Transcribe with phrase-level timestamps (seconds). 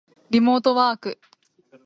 [0.31, 1.19] リモートワーク